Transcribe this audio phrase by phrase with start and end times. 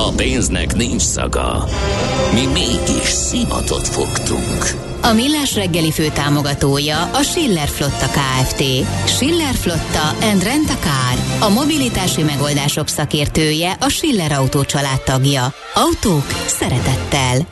[0.00, 1.64] A pénznek nincs szaga.
[2.34, 4.64] Mi mégis szimatot fogtunk.
[5.02, 8.62] A Millás reggeli fő támogatója a Schiller Flotta KFT.
[9.06, 11.48] Schiller Flotta and Rent a Car.
[11.48, 14.64] A mobilitási megoldások szakértője a Schiller Autó
[15.04, 15.54] tagja.
[15.74, 17.46] Autók szeretettel.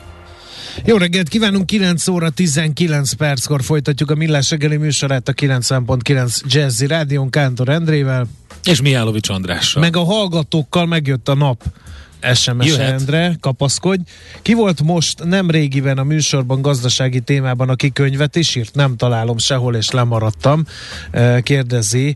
[0.85, 6.87] Jó reggelt kívánunk, 9 óra 19 perckor folytatjuk a Millás reggeli műsorát a 90.9 Jazzy
[6.87, 8.27] Rádión Kántor Endrével.
[8.63, 9.81] És Mihálovics Andrással.
[9.81, 11.63] Meg a hallgatókkal megjött a nap.
[12.33, 12.91] SMS Jöhet.
[12.91, 14.01] Endre, kapaszkodj.
[14.41, 18.75] Ki volt most nem régiben a műsorban gazdasági témában, aki könyvet is írt?
[18.75, 20.65] Nem találom sehol, és lemaradtam.
[21.41, 22.15] Kérdezi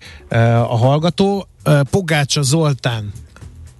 [0.67, 1.47] a hallgató.
[1.89, 3.11] Pogácsa Zoltán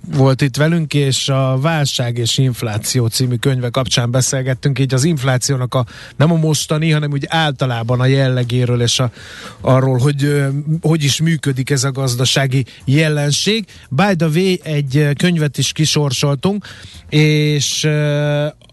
[0.08, 5.74] volt itt velünk, és a Válság és Infláció című könyve kapcsán beszélgettünk, így az inflációnak
[5.74, 5.86] a,
[6.16, 9.12] nem a mostani, hanem úgy általában a jellegéről, és a,
[9.62, 10.46] arról, hogy
[10.82, 13.66] hogy is működik ez a gazdasági jelenség.
[13.90, 16.66] By the way, egy könyvet is kisorsoltunk,
[17.10, 17.88] és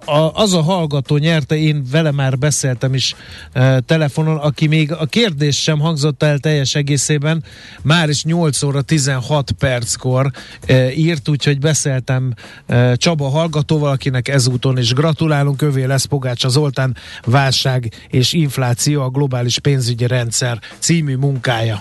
[0.09, 3.15] a, az a hallgató nyerte, én vele már beszéltem is
[3.53, 7.45] e, telefonon, aki még a kérdés sem hangzott el teljes egészében,
[7.83, 10.31] már is 8 óra 16 perckor
[10.67, 12.35] e, írt, úgyhogy beszéltem
[12.67, 19.09] e, Csaba hallgatóval, akinek ezúton is gratulálunk, övé lesz Pogácsa Zoltán válság és infláció a
[19.09, 21.81] globális pénzügyi rendszer című munkája.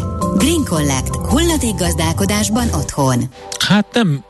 [0.03, 0.30] bye.
[0.37, 1.15] Green Collect.
[1.15, 3.29] Hulladék gazdálkodásban otthon.
[3.59, 4.23] Hát nem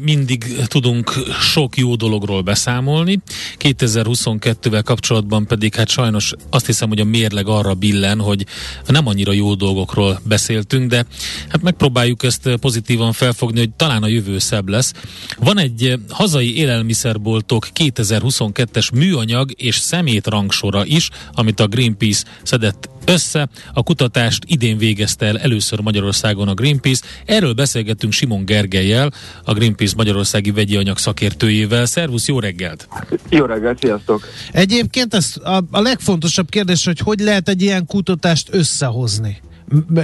[0.00, 1.10] mindig tudunk
[1.40, 3.18] sok jó dologról beszámolni.
[3.58, 8.46] 2022-vel kapcsolatban pedig hát sajnos azt hiszem, hogy a mérleg arra billen, hogy
[8.86, 11.06] nem annyira jó dolgokról beszéltünk, de
[11.48, 14.92] hát megpróbáljuk ezt pozitívan felfogni, hogy talán a jövő szebb lesz.
[15.38, 23.48] Van egy hazai élelmiszerboltok 2022-es műanyag és szemét rangsora is, amit a Greenpeace szedett össze.
[23.72, 27.06] A kutatást idén végezte el először Magyarországon a Greenpeace.
[27.24, 29.10] Erről beszélgettünk Simon Gergelyel,
[29.44, 31.86] a Greenpeace Magyarországi vegyi anyag szakértőjével.
[31.86, 32.88] Szervusz, jó reggelt!
[33.28, 34.26] Jó reggelt, sziasztok!
[34.52, 39.40] Egyébként ez a, a legfontosabb kérdés, hogy hogy lehet egy ilyen kutatást összehozni?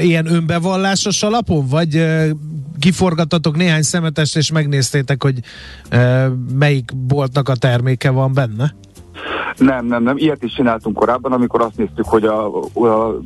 [0.01, 2.31] Ilyen önbevallásos alapon, vagy uh,
[2.79, 5.39] kiforgattatok néhány szemetest, és megnéztétek, hogy
[5.93, 8.75] uh, melyik boltnak a terméke van benne?
[9.57, 10.17] Nem, nem, nem.
[10.17, 13.21] Ilyet is csináltunk korábban, amikor azt néztük, hogy a, a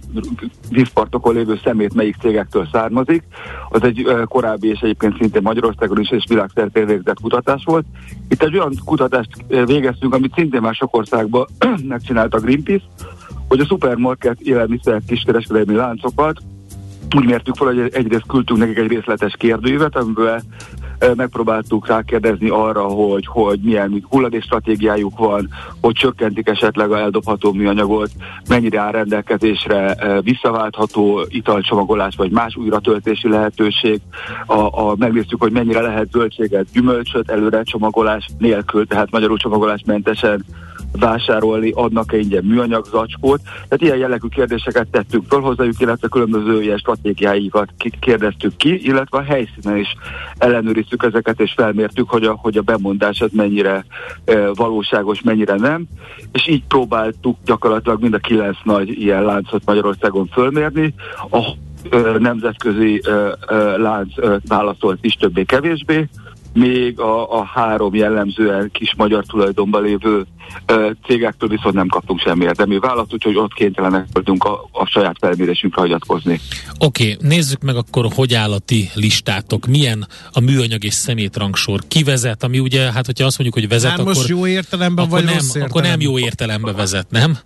[0.71, 3.23] vízpartokon lévő szemét melyik cégektől származik.
[3.69, 7.85] Az egy korábbi és egyébként szintén Magyarországon is és világszerte végzett kutatás volt.
[8.29, 11.47] Itt egy olyan kutatást végeztünk, amit szintén már sok országban
[11.89, 12.85] megcsinált a Greenpeace,
[13.49, 16.41] hogy a supermarket élelmiszer kiskereskedelmi láncokat
[17.17, 20.41] úgy mértük fel, hogy egyrészt küldtünk nekik egy részletes kérdőívet, amiből
[21.17, 25.49] megpróbáltuk rákérdezni arra, hogy, hogy milyen hulladékstratégiájuk van,
[25.81, 28.11] hogy csökkentik esetleg a eldobható műanyagot,
[28.49, 34.01] mennyire áll rendelkezésre visszaváltható italcsomagolás vagy más újratöltési lehetőség.
[34.47, 40.45] A, a, megnéztük, hogy mennyire lehet zöldséget, gyümölcsöt előre csomagolás nélkül, tehát magyarul csomagolásmentesen
[40.99, 43.41] vásárolni, adnak-e ingyen műanyag zacskót.
[43.43, 47.69] Tehát ilyen jellegű kérdéseket tettünk föl hozzájuk, illetve különböző ilyen stratégiáikat
[48.01, 49.95] kérdeztük ki, illetve a helyszínen is
[50.39, 53.85] ellenőriztük ezeket, és felmértük, hogy a, hogy a bemondás az mennyire
[54.25, 55.87] e, valóságos, mennyire nem,
[56.33, 60.95] és így próbáltuk gyakorlatilag mind a kilenc nagy ilyen láncot Magyarországon fölmérni.
[61.31, 61.41] A
[62.19, 63.03] nemzetközi
[63.77, 64.15] lánc
[64.49, 66.09] válaszolt is többé-kevésbé,
[66.55, 70.25] még a, a három jellemzően kis magyar tulajdonban lévő
[70.67, 75.17] ö, cégektől viszont nem kaptunk semmi érdemű választ, úgyhogy ott kénytelenek voltunk a, a saját
[75.21, 76.41] felmérésünkre hagyatkozni.
[76.79, 82.43] Oké, okay, nézzük meg akkor, hogy állati listátok, milyen a műanyag és szemétrangsor, ki vezet,
[82.43, 84.15] ami ugye, hát hogyha azt mondjuk, hogy vezet, Már akkor...
[84.15, 87.37] most jó értelemben, akkor vagy nem, rossz Akkor nem jó értelemben vezet, nem?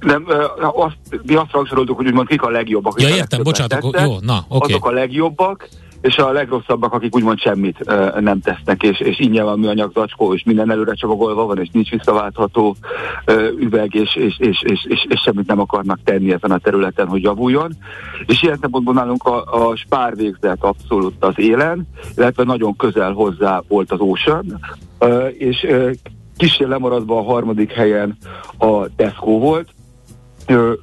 [0.00, 0.26] Nem,
[0.74, 3.00] azt, mi azt rangsoroltuk, hogy úgymond kik a legjobbak.
[3.00, 4.44] Ja, értem, bocsánat, akkor, jó, na, oké.
[4.48, 4.72] Okay.
[4.72, 5.68] Azok a legjobbak,
[6.00, 10.34] és a legrosszabbak, akik úgymond semmit uh, nem tesznek, és, és ingyen van műanyag zacskó,
[10.34, 12.76] és minden előre csomagolva van, és nincs visszaváltható
[13.26, 17.06] uh, üveg, és, és, és, és, és, és semmit nem akarnak tenni ezen a területen,
[17.06, 17.72] hogy javuljon.
[18.26, 23.62] És ilyen szempontból nálunk a, a spár végzett abszolút az élen, illetve nagyon közel hozzá
[23.68, 24.60] volt az Ocean,
[25.00, 25.90] uh, és uh,
[26.36, 28.16] kicsi lemaradva a harmadik helyen
[28.58, 29.68] a Tesco volt,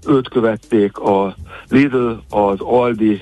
[0.07, 1.35] őt követték a
[1.69, 3.21] Lidl, az Aldi,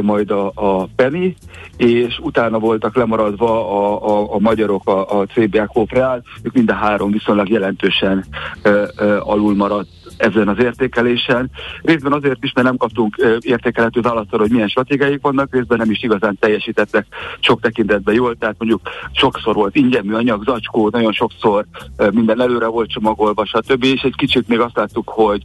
[0.00, 1.34] majd a, a Penny,
[1.76, 6.74] és utána voltak lemaradva a, a, a magyarok, a, a CBA Real, ők mind a
[6.74, 8.24] három viszonylag jelentősen
[8.62, 11.50] ö, ö, alul maradt ezen az értékelésen.
[11.82, 15.90] Részben azért is, mert nem kaptunk ö, értékelhető választ hogy milyen stratégiáik vannak, részben nem
[15.90, 17.06] is igazán teljesítettek
[17.40, 18.80] sok tekintetben jól, tehát mondjuk
[19.12, 21.64] sokszor volt ingyen műanyag, zacskó, nagyon sokszor
[21.96, 23.84] ö, minden előre volt csomagolva, stb.
[23.84, 25.42] És egy kicsit még azt láttuk, hogy,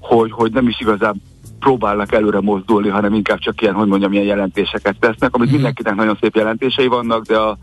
[0.00, 1.22] hogy, hogy nem is igazán
[1.58, 5.52] próbálnak előre mozdulni, hanem inkább csak ilyen, hogy mondjam, ilyen jelentéseket tesznek, amit mm.
[5.52, 7.56] mindenkinek nagyon szép jelentései vannak, de a,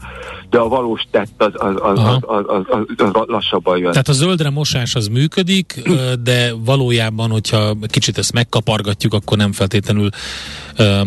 [0.49, 2.65] de a valós tett az, az, az, az, az, az,
[2.97, 3.91] az, az lassabban jön.
[3.91, 5.81] Tehát a zöldre mosás az működik,
[6.23, 10.09] de valójában, hogyha kicsit ezt megkapargatjuk, akkor nem feltétlenül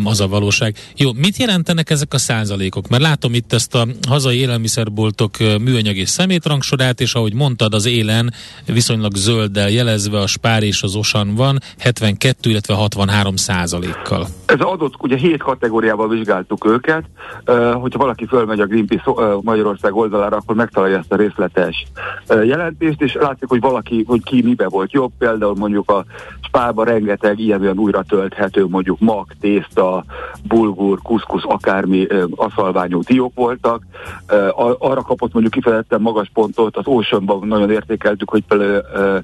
[0.04, 0.76] az a valóság.
[0.96, 2.88] Jó, mit jelentenek ezek a százalékok?
[2.88, 8.32] Mert látom itt ezt a hazai élelmiszerboltok műanyag és szemétrangsorát, és ahogy mondtad, az élen
[8.66, 14.26] viszonylag zölddel jelezve a spár és az osan van, 72, illetve 63 százalékkal.
[14.46, 17.04] Ez adott, ugye hét kategóriával vizsgáltuk őket,
[17.72, 19.10] hogyha valaki fölmegy a Greenpeace
[19.42, 21.86] Magyarország oldalára, akkor megtalálja ezt a részletes
[22.28, 26.04] jelentést, és látszik, hogy valaki, hogy ki mibe volt jobb, például mondjuk a
[26.40, 30.04] spába rengeteg ilyen olyan újra tölthető, mondjuk mag, tészta,
[30.42, 33.82] bulgur, kuszkusz, akármi aszalványú diók voltak.
[34.78, 39.22] Arra kapott mondjuk kifejezetten magas pontot, az Oceanban nagyon értékeltük, hogy például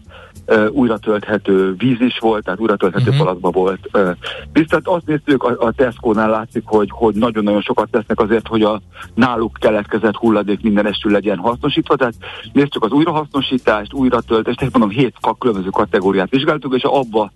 [0.71, 3.27] újra tölthető víz is volt, tehát újra tölthető uh-huh.
[3.41, 4.17] Palacba volt.
[4.53, 8.81] Viszont azt néztük, a, a Tesco-nál látszik, hogy, hogy nagyon-nagyon sokat tesznek azért, hogy a
[9.15, 12.15] náluk keletkezett hulladék minden estül legyen hasznosítva, tehát
[12.53, 17.31] néztük az újrahasznosítást, újra töltést, tehát mondom, hét különböző kategóriát vizsgáltuk, és abba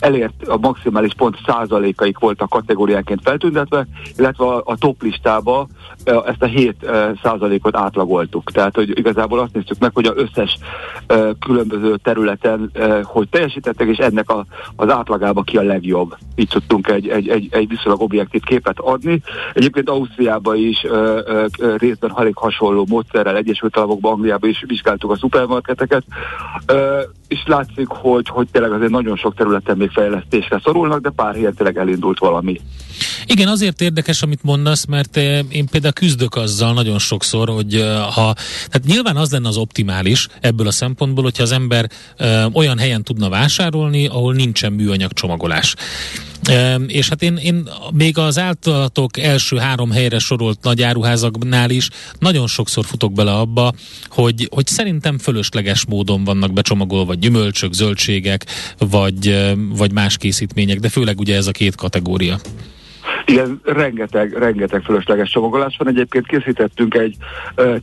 [0.00, 3.86] elért a maximális pont százalékaik voltak kategóriáként feltüntetve,
[4.16, 5.68] illetve a, a top listába
[6.04, 6.90] ezt a 7
[7.22, 8.50] százalékot átlagoltuk.
[8.50, 10.58] Tehát, hogy igazából azt néztük meg, hogy az összes
[11.40, 12.70] különböző területen
[13.02, 14.44] hogy teljesítettek, és ennek a,
[14.76, 16.16] az átlagába ki a legjobb.
[16.34, 19.22] Így tudtunk egy, egy, egy, egy viszonylag objektív képet adni.
[19.52, 20.86] Egyébként Ausztriában is
[21.76, 26.04] részben elég hasonló módszerrel, Egyesült Államokban, Angliában is vizsgáltuk a szupermarketeket,
[27.30, 31.54] és látszik, hogy, hogy tényleg azért nagyon sok területen még fejlesztésre szorulnak, de pár helyen
[31.54, 32.60] tényleg elindult valami.
[33.26, 38.00] Igen, azért érdekes, amit mondasz, mert eh, én például küzdök azzal nagyon sokszor, hogy eh,
[38.00, 38.34] ha,
[38.68, 42.78] tehát nyilván az lenne az optimális ebből a szempontból, hogyha az ember ö, eh, olyan
[42.78, 45.74] helyen tudna vásárolni, ahol nincsen műanyag csomagolás.
[46.86, 51.88] És hát én, én még az általatok első három helyre sorolt nagy áruházaknál is
[52.18, 53.72] nagyon sokszor futok bele abba,
[54.08, 58.46] hogy, hogy szerintem fölösleges módon vannak becsomagolva gyümölcsök, zöldségek,
[58.78, 62.40] vagy, vagy más készítmények, de főleg ugye ez a két kategória.
[63.30, 65.88] Igen, rengeteg, rengeteg fölösleges csomagolás van.
[65.88, 67.16] Egyébként készítettünk egy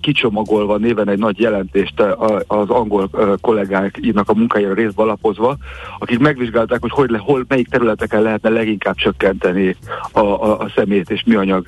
[0.01, 1.99] kicsomagolva néven egy nagy jelentést
[2.47, 3.09] az angol
[3.41, 5.57] kollégák írnak a munkájára részbe alapozva,
[5.99, 9.75] akik megvizsgálták, hogy, hogy le, hol, melyik területeken lehetne leginkább csökkenteni
[10.11, 11.65] a, a, a szemét és műanyag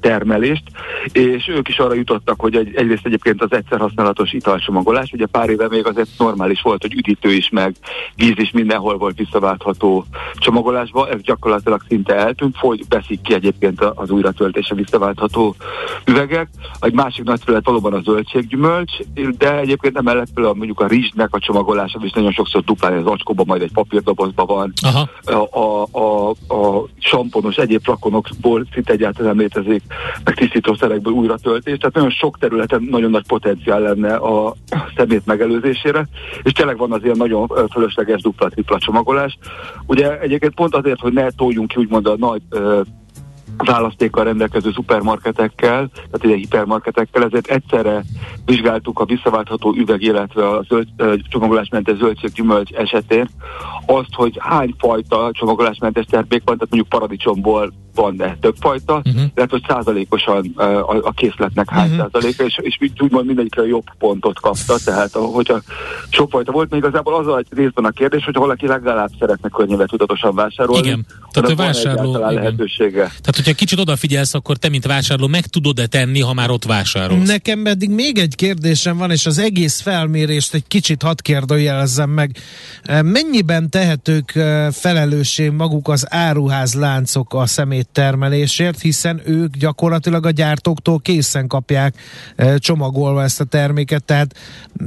[0.00, 0.62] termelést,
[1.12, 5.48] és ők is arra jutottak, hogy egy, egyrészt egyébként az egyszer használatos italcsomagolás, ugye pár
[5.48, 7.74] éve még azért normális volt, hogy üdítő is, meg
[8.16, 10.04] víz is mindenhol volt visszaváltható
[10.34, 15.54] csomagolásba, ez gyakorlatilag szinte eltűnt, foly, veszik ki egyébként az újratöltése visszaváltható
[16.06, 16.48] üvegek.
[16.80, 18.92] Egy másik nagy terület valóban a zöldséggyümölcs,
[19.38, 23.46] de egyébként emellett például mondjuk a rizsnek a csomagolása is nagyon sokszor duplán az acskóban,
[23.48, 24.72] majd egy papírdobozban van.
[24.82, 25.08] Aha.
[25.24, 29.82] A, a, a, a samponos egyéb flakonokból szinte egyáltalán létezik,
[30.24, 34.54] meg tisztítószerekből újratöltés, tehát nagyon sok területen nagyon nagy potenciál lenne a
[34.96, 36.08] szemét megelőzésére,
[36.42, 39.38] és tényleg van az ilyen nagyon fölösleges dupla-tripla csomagolás.
[39.86, 42.42] Ugye egyébként pont azért, hogy ne toljunk ki úgymond a nagy
[43.56, 48.02] választékkal rendelkező szupermarketekkel, tehát ilyen hipermarketekkel, ezért egyszerre
[48.44, 50.88] vizsgáltuk a visszaváltható üveg, illetve a zöld,
[51.28, 53.28] csomagolásmentes zöldséggyümölcs esetén
[53.86, 59.14] azt, hogy hány fajta csomagolásmentes termék van, tehát mondjuk paradicsomból van, de több fajta, uh-huh.
[59.14, 62.08] illetve hogy százalékosan a, a készletnek hány uh-huh.
[62.12, 65.62] százaléka, és, és úgymond mindegyikre jobb pontot kapta, tehát hogyha
[66.10, 69.88] sok fajta volt, még igazából az a részben a kérdés, hogy valaki legalább szeretne környevet
[69.88, 71.06] tudatosan vásárolni, Igen.
[71.30, 73.00] Tehát, a vásárló, lehetősége.
[73.00, 77.28] Tehát, hogyha kicsit odafigyelsz, akkor te, mint vásárló, meg tudod-e tenni, ha már ott vásárolsz?
[77.28, 82.36] Nekem eddig még egy kérdésem van, és az egész felmérést egy kicsit hadd kérdőjelezzem meg.
[83.02, 84.30] Mennyiben tehetők
[84.70, 87.46] felelőssé maguk az áruházláncok a
[87.82, 91.94] szeméttermelésért, hiszen ők gyakorlatilag a gyártóktól készen kapják
[92.56, 94.36] csomagolva ezt a terméket, tehát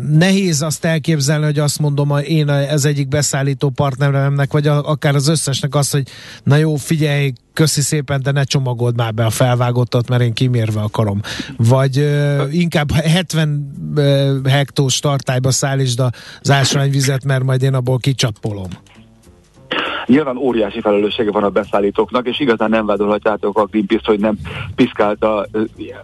[0.10, 5.28] nehéz azt elképzelni, hogy azt mondom, hogy én az egyik beszállító partneremnek, vagy akár az
[5.28, 6.08] összesnek azt, hogy
[6.44, 10.82] na jó, figyelj, köszi szépen, de ne csomagold már be a felvágottat, mert én kimérve
[10.82, 11.22] akarom.
[11.58, 16.00] Vagy uh, inkább 70 uh, hektós tartályba szállítsd
[16.42, 18.70] az ásványvizet, mert majd én abból kicsapolom.
[20.06, 24.38] Nyilván óriási felelőssége van a beszállítóknak, és igazán nem vádolhatjátok a Greenpeace, hogy nem
[24.76, 25.46] piszkálta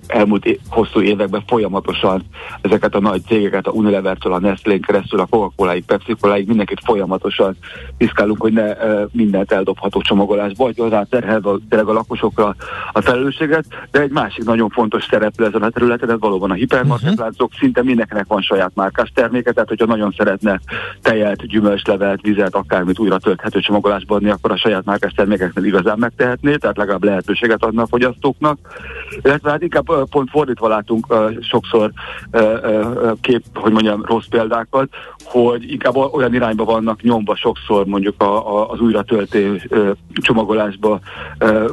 [0.07, 2.23] elmúlt é- hosszú években folyamatosan
[2.61, 7.57] ezeket a nagy cégeket, a Unilever-től, a nestlé keresztül, a Coca-Cola-ig, pepsi cola mindenkit folyamatosan
[7.97, 12.55] piszkálunk, hogy ne e, mindent eldobható csomagolásba, vagy rá terhelve tényleg a lakosokra
[12.91, 17.47] a felelősséget, de egy másik nagyon fontos szereplő ezen a területen, ez valóban a hipermarketláncok,
[17.47, 17.59] uh-huh.
[17.59, 20.59] szinte mindenkinek van saját márkás terméke, tehát hogyha nagyon szeretne
[21.01, 25.99] tejet, gyümölcslevet, vizet, akármit újra tölthető csomagolás csomagolásba adni, akkor a saját márkás termékeknél igazán
[25.99, 28.57] megtehetné, tehát legalább lehetőséget adna a fogyasztóknak.
[29.21, 31.07] Illetve hát inkább pont fordítva látunk
[31.39, 31.91] sokszor
[33.21, 34.89] kép, hogy mondjam, rossz példákat,
[35.23, 39.61] hogy inkább olyan irányba vannak nyomva sokszor mondjuk a, a, az újratöltő
[40.13, 40.99] csomagolásba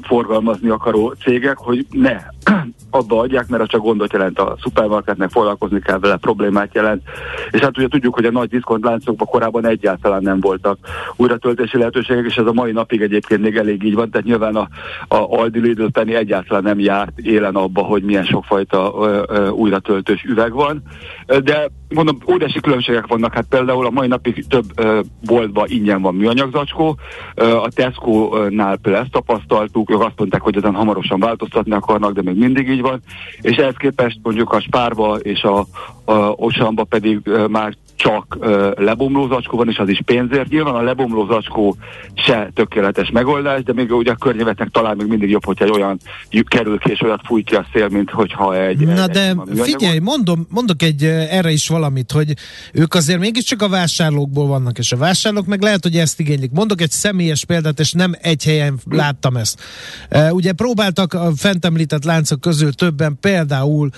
[0.03, 2.17] forgalmazni akaró cégek, hogy ne
[2.91, 7.03] abba adják, mert az csak gondot jelent a szupermarketnek, foglalkozni kell vele, problémát jelent.
[7.51, 10.79] És hát ugye tudjuk, hogy a nagy diszkontláncokban korábban egyáltalán nem voltak
[11.17, 14.69] újratöltési lehetőségek, és ez a mai napig egyébként még elég így van, tehát nyilván a,
[15.09, 18.95] a Aldi Lidl Penny egyáltalán nem járt élen abba, hogy milyen sokfajta
[19.29, 20.83] ö, újratöltős üveg van.
[21.27, 26.15] De mondom, óriási különbségek vannak, hát például a mai napig több ö, boltban ingyen van
[26.15, 26.99] műanyag zacskó,
[27.35, 32.23] ö, a Tesco-nál például ezt tapasztaltuk, ők azt mondták, hogy ezen hamarosan változtatni akarnak, de
[32.23, 33.01] még mindig így van,
[33.41, 35.59] és ehhez képest mondjuk a Spárba és a,
[36.05, 40.49] a Osamba pedig ö, már csak uh, lebomló zacskó van, és az is pénzért.
[40.49, 41.77] Nyilván a lebomló zacskó
[42.15, 46.01] se tökéletes megoldás, de még ugye a környezetnek talán még mindig jobb, hogyha egy olyan
[46.49, 48.79] kerül ki, és olyat fúj ki a szél, mint hogyha egy...
[48.79, 52.33] Na egy, de egy figyelj, mondom, mondok egy erre is valamit, hogy
[52.73, 56.51] ők azért mégiscsak a vásárlókból vannak, és a vásárlók meg lehet, hogy ezt igénylik.
[56.51, 59.63] Mondok egy személyes példát, és nem egy helyen láttam ezt.
[60.31, 63.91] Ugye próbáltak a fent említett láncok közül többen például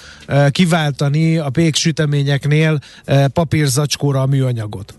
[0.51, 2.79] kiváltani a péksüteményeknél
[3.33, 4.95] papírzacskót zacskóra a műanyagot.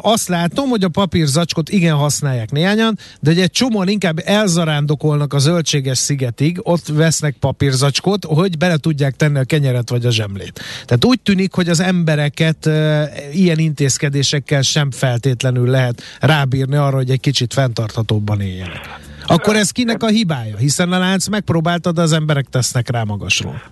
[0.00, 5.38] Azt látom, hogy a papír zacskót igen használják néhányan, de egy csomóan inkább elzarándokolnak a
[5.38, 10.60] zöldséges szigetig, ott vesznek papírzacskót, hogy bele tudják tenni a kenyeret vagy a zsemlét.
[10.84, 12.68] Tehát úgy tűnik, hogy az embereket
[13.32, 19.04] ilyen intézkedésekkel sem feltétlenül lehet rábírni arra, hogy egy kicsit fenntarthatóbban éljenek.
[19.26, 20.56] Akkor ez kinek a hibája?
[20.56, 23.62] Hiszen a lánc megpróbálta, az emberek tesznek rá magasról.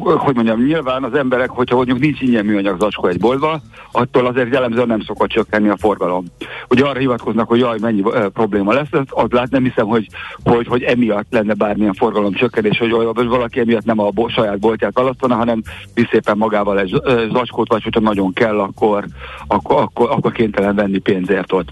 [0.00, 4.52] Hogy mondjam, nyilván az emberek, hogyha mondjuk nincs ingyen műanyag zacskó egy boltban, attól azért
[4.52, 6.24] jellemzően nem szokott csökkenni a forgalom.
[6.68, 10.08] Ugye arra hivatkoznak, hogy jaj, mennyi uh, probléma lesz, az, lát, nem hiszem, hogy,
[10.44, 14.58] hogy, hogy emiatt lenne bármilyen forgalom csökkenés, hogy, hogy valaki emiatt nem a bo- saját
[14.58, 15.62] boltját alasztana, hanem
[15.94, 17.02] visz szépen magával egy
[17.32, 19.04] zacskót, vagy hogyha nagyon kell, akkor,
[19.46, 21.68] akkor, akkor, akkor kénytelen venni pénzért ott.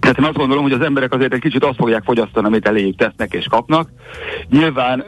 [0.00, 2.96] Tehát én azt gondolom, hogy az emberek azért egy kicsit azt fogják fogyasztani, amit eléjük
[2.96, 3.88] tesznek és kapnak.
[4.50, 5.04] Nyilván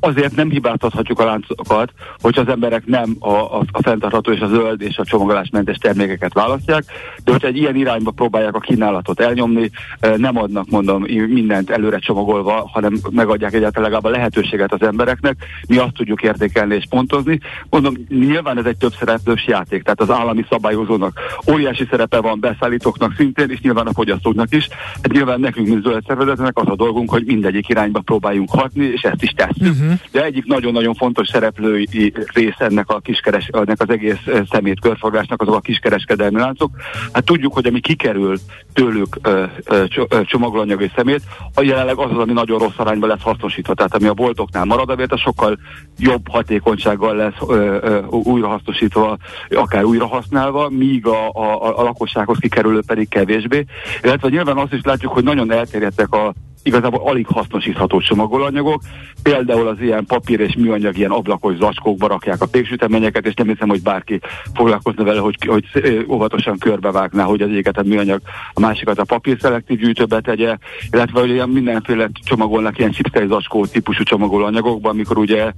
[0.00, 4.46] azért nem hibáztathatjuk a láncokat, hogyha az emberek nem a, a, a fenntartható és a
[4.46, 6.84] zöld és a csomagolásmentes termékeket választják,
[7.24, 9.70] de hogyha egy ilyen irányba próbálják a kínálatot elnyomni,
[10.16, 15.36] nem adnak, mondom, mindent előre csomagolva, hanem megadják egyáltalán legalább a lehetőséget az embereknek,
[15.68, 17.40] mi azt tudjuk értékelni és pontozni.
[17.70, 21.20] Mondom, nyilván ez egy több szereplős játék, tehát az állami szabályozónak
[21.52, 24.68] óriási szerepe van, beszállítóknak szintén, és nyilván a fogyasztóknak országnak is.
[25.02, 29.02] Hát nyilván nekünk, mint zöld szervezetnek az a dolgunk, hogy mindegyik irányba próbáljunk hatni, és
[29.02, 29.74] ezt is tesszük.
[29.74, 29.98] Uh-huh.
[30.10, 34.18] De egyik nagyon-nagyon fontos szereplői rész ennek a kiskeres, ennek az egész
[34.50, 36.70] szemét körforgásnak azok a kiskereskedelmi láncok.
[37.12, 38.36] Hát tudjuk, hogy ami kikerül
[38.72, 39.84] tőlük ö, ö,
[40.24, 41.22] csomagolanyag és szemét,
[41.54, 43.74] a jelenleg az az, ami nagyon rossz arányban lesz hasznosítva.
[43.74, 45.58] Tehát ami a boltoknál marad, azért a sokkal
[45.98, 49.16] jobb hatékonysággal lesz ö, ö, újrahasznosítva,
[49.50, 53.64] akár újrahasználva, míg a, a, a lakossághoz kikerülő pedig kevésbé.
[54.02, 58.82] Illetve nyilván azt is látjuk, hogy nagyon elterjedtek a igazából alig hasznosítható csomagolanyagok.
[59.22, 63.68] Például az ilyen papír és műanyag ilyen ablakos zacskókba rakják a péksüteményeket, és nem hiszem,
[63.68, 64.20] hogy bárki
[64.54, 65.64] foglalkozna vele, hogy, hogy
[66.08, 68.20] óvatosan körbevágná, hogy az éget a műanyag,
[68.52, 70.56] a másikat a papír szelektív gyűjtőbe tegye,
[70.90, 75.52] illetve hogy ilyen mindenféle csomagolnak ilyen chipstei zacskó típusú csomagolanyagokban, amikor ugye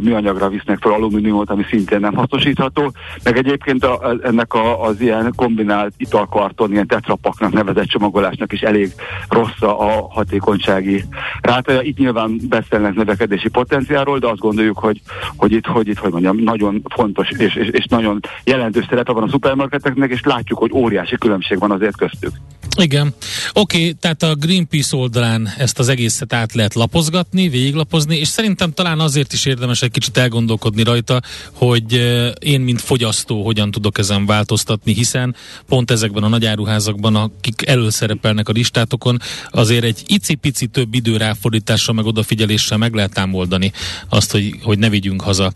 [0.00, 2.92] műanyagra visznek fel alumíniumot, ami szintén nem hasznosítható.
[3.22, 8.92] Meg egyébként a, ennek a, az ilyen kombinált italkarton, ilyen tetrapaknak nevezett csomagolásnak is elég
[9.28, 11.04] rossz a hatékony hatékonysági
[11.40, 11.80] rátaja.
[11.80, 15.00] Itt nyilván beszélnek növekedési potenciálról, de azt gondoljuk, hogy,
[15.36, 19.22] hogy itt, hogy itt, hogy mondjam, nagyon fontos és, és, és nagyon jelentős szerepe van
[19.22, 22.32] a szupermarketeknek, és látjuk, hogy óriási különbség van azért köztük.
[22.80, 23.14] Igen.
[23.52, 28.72] Oké, okay, tehát a Greenpeace oldalán ezt az egészet át lehet lapozgatni, végiglapozni, és szerintem
[28.72, 31.20] talán azért is érdemes egy kicsit elgondolkodni rajta,
[31.52, 31.92] hogy
[32.40, 35.34] én, mint fogyasztó, hogyan tudok ezen változtatni, hiszen
[35.68, 39.18] pont ezekben a nagyáruházakban, akik előszerepelnek a listátokon,
[39.50, 40.02] azért egy
[40.38, 43.72] icipici több idő ráfordítással, meg odafigyeléssel meg lehet támoldani
[44.08, 45.52] azt, hogy, hogy ne vigyünk haza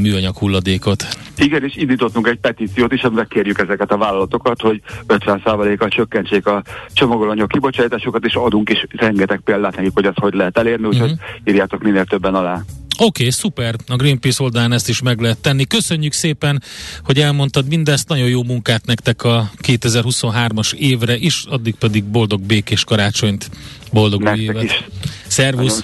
[0.00, 1.06] műanyag hulladékot.
[1.36, 6.62] Igen, és indítottunk egy petíciót is, amivel kérjük ezeket a vállalatokat, hogy 50%-kal csökkentsék a
[6.92, 11.38] csomagolanyag kibocsátásokat, és adunk is rengeteg példát nekik, hogy ezt hogy lehet elérni, úgyhogy uh-huh.
[11.44, 12.62] írjátok minél többen alá.
[13.02, 13.74] Oké, okay, szuper.
[13.86, 15.64] A Greenpeace oldalán ezt is meg lehet tenni.
[15.64, 16.62] Köszönjük szépen,
[17.02, 18.08] hogy elmondtad mindezt.
[18.08, 23.50] Nagyon jó munkát nektek a 2023-as évre is, addig pedig boldog békés karácsonyt,
[23.92, 24.62] boldog új évet.
[24.62, 24.84] Is.
[25.26, 25.82] Szervusz!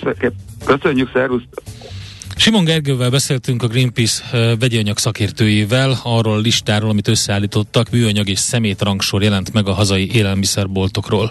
[0.64, 1.42] Köszönjük, szervusz!
[2.36, 4.22] Simon Gergővel beszéltünk a Greenpeace
[4.58, 9.72] vegyi anyag szakértőjével arról a listáról, amit összeállítottak, műanyag és szemét rangsor jelent meg a
[9.72, 11.30] hazai élelmiszerboltokról.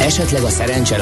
[0.00, 0.96] Esetleg a szerencse?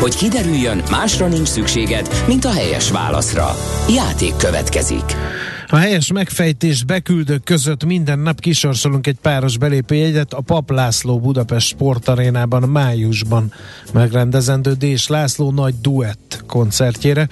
[0.00, 3.50] Hogy kiderüljön, másra nincs szükséged, mint a helyes válaszra.
[3.88, 5.16] Játék következik.
[5.72, 11.68] A helyes megfejtés beküldők között minden nap kisorsolunk egy páros belépőjegyet a Pap László Budapest
[11.68, 13.52] Sportarénában májusban
[13.92, 17.28] megrendezendő Dés László nagy duett koncertjére.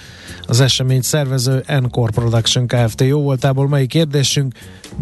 [0.47, 3.01] Az esemény szervező Encore Production Kft.
[3.01, 4.53] Jó voltából melyik kérdésünk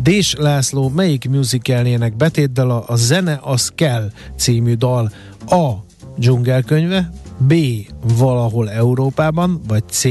[0.04, 5.12] Dés László melyik musicalnének betétdala a Zene az kell című dal
[5.50, 5.86] A.
[6.18, 7.54] Dzsungelkönyve B.
[8.18, 10.04] Valahol Európában vagy C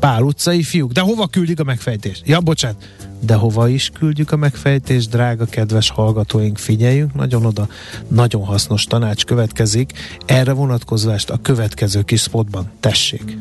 [0.00, 0.92] Pál utcai fiúk.
[0.92, 2.22] De hova küldjük a megfejtést?
[2.26, 2.84] Ja, bocsánat.
[3.20, 7.68] De hova is küldjük a megfejtést, drága kedves hallgatóink, figyeljünk nagyon oda.
[8.08, 9.92] Nagyon hasznos tanács következik.
[10.26, 12.70] Erre vonatkozvást a következő kis spotban.
[12.80, 13.38] Tessék!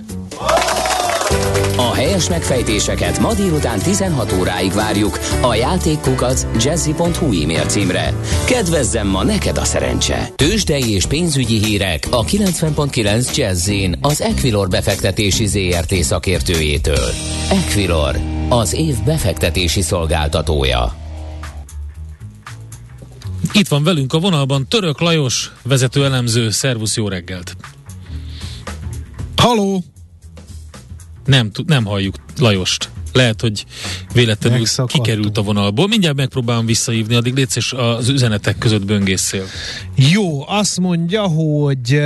[1.80, 8.14] A helyes megfejtéseket ma délután 16 óráig várjuk a játékkukac jazzy.hu e-mail címre.
[8.46, 10.30] Kedvezzem ma neked a szerencse!
[10.36, 17.10] Tőzsdei és pénzügyi hírek a 90.9 jazz az Equilor befektetési ZRT szakértőjétől.
[17.50, 20.96] Equilor, az év befektetési szolgáltatója.
[23.54, 26.50] Itt van velünk a vonalban Török Lajos, vezető elemző.
[26.50, 27.56] Szervusz, jó reggelt!
[29.36, 29.84] Haló!
[31.30, 32.90] Nem, nem halljuk Lajost.
[33.14, 33.66] Lehet, hogy
[34.14, 35.88] véletlenül kikerült a vonalból.
[35.88, 39.44] Mindjárt megpróbálom visszahívni, addig létsz és az üzenetek között böngészél.
[39.96, 42.02] Jó, azt mondja, hogy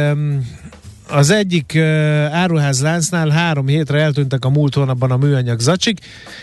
[1.10, 1.84] az egyik uh,
[2.32, 6.00] áruház láncnál három hétre eltűntek a múlt hónapban a műanyag zacsik.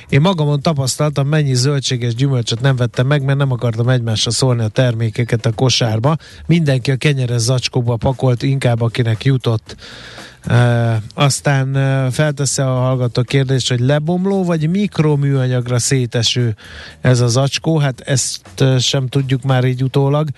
[0.08, 4.62] Én magamon tapasztaltam, mennyi zöldség és gyümölcsöt nem vettem meg, mert nem akartam egymásra szólni
[4.62, 6.16] a termékeket a kosárba.
[6.46, 9.76] Mindenki a kenyeres zacskóba pakolt, inkább akinek jutott.
[10.48, 11.72] Uh, aztán
[12.10, 16.56] felteszi a hallgató kérdést, hogy lebomló vagy mikroműanyagra széteső
[17.00, 20.28] ez az acskó, hát ezt sem tudjuk már így utólag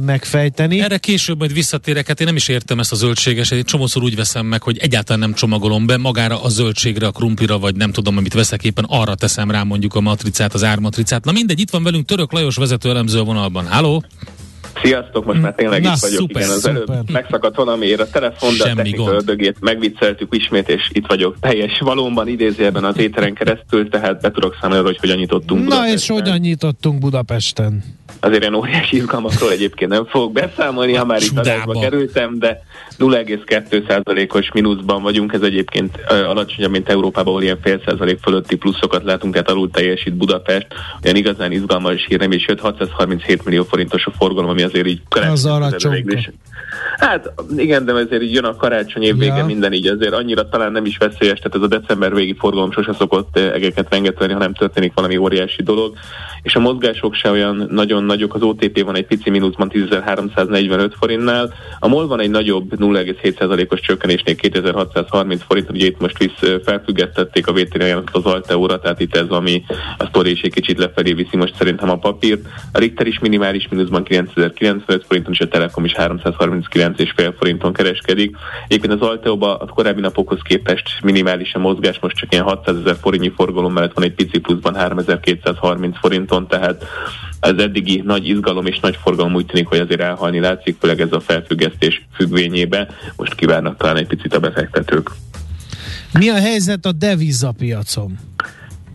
[0.00, 0.80] megfejteni.
[0.80, 4.16] Erre később majd visszatérek, hát én nem is értem ezt a zöldségeset, egy csomószor úgy
[4.16, 8.16] veszem meg, hogy egyáltalán nem csomagolom be magára a zöldségre, a krumplira, vagy nem tudom,
[8.16, 11.24] amit veszek éppen, arra teszem rá mondjuk a matricát, az ármatricát.
[11.24, 13.66] Na mindegy, itt van velünk Török Lajos vezető elemző a vonalban.
[13.66, 14.04] Háló!
[14.82, 16.18] Sziasztok, most már tényleg Na, itt vagyok.
[16.18, 16.76] Szuper, igen, az szuper.
[16.76, 21.78] előbb megszakadt valamiért a telefon, de a technika ördögét megvicceltük ismét, és itt vagyok teljes
[21.78, 25.96] valóban idézőjelben az éteren keresztül, tehát be tudok számolni, hogy hogyan nyitottunk Na Budapesten.
[25.96, 27.84] és hogyan nyitottunk Budapesten?
[28.20, 32.62] Azért ilyen óriási izgalmakról egyébként nem fogok beszámolni, ha már itt adásba kerültem, de
[32.98, 39.32] 0,2%-os mínuszban vagyunk, ez egyébként alacsonyabb, mint Európában, ahol ilyen fél százalék fölötti pluszokat látunk,
[39.32, 40.66] tehát alul teljesít Budapest.
[41.04, 45.00] Olyan igazán izgalmas hír nem is jött, 637 millió forintos a forgalom, ami azért így
[46.14, 46.30] Az.
[46.96, 49.44] Hát igen, de azért így jön a karácsony év vége, ja.
[49.44, 52.94] minden így azért annyira talán nem is veszélyes, tehát ez a december végi forgalom sose
[52.98, 55.96] szokott egeket rengeteni, ha nem történik valami óriási dolog,
[56.42, 61.54] és a mozgások se olyan nagyon nagyok, az OTP van egy pici mínuszban 10.345 forintnál,
[61.78, 67.52] a MOL van egy nagyobb 0,7%-os csökkenésnél 2630 forint, ugye itt most visz felfüggesztették a
[67.52, 69.62] VTR az Alteóra, tehát itt ez, ami
[69.98, 72.46] a sztori is egy kicsit lefelé viszi most szerintem a papírt.
[72.72, 78.36] A Richter is minimális mínuszban 9095 forinton, és a Telekom is 330 39,5 forinton kereskedik.
[78.68, 82.96] Éppen az Alteóba a korábbi napokhoz képest minimális a mozgás, most csak ilyen 600 ezer
[83.00, 85.98] forintnyi forgalom mellett van egy pici pluszban 3230
[86.30, 86.84] forinton, tehát
[87.40, 91.12] az eddigi nagy izgalom és nagy forgalom úgy tűnik, hogy azért elhalni látszik, főleg ez
[91.12, 92.88] a felfüggesztés függvényébe.
[93.16, 95.10] Most kívánnak talán egy picit a befektetők.
[96.12, 98.18] Mi a helyzet a devizapiacon?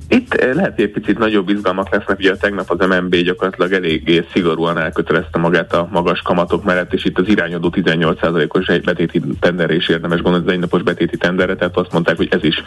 [0.08, 4.26] Itt eh, lehet, hogy egy picit nagyobb izgalmak lesznek, ugye tegnap az MNB gyakorlatilag eléggé
[4.32, 9.76] szigorúan elkötelezte magát a magas kamatok mellett, és itt az irányadó 18%-os egy betéti tenderre
[9.76, 12.64] is érdemes gondolni, az egynapos betéti tenderre, tehát azt mondták, hogy ez is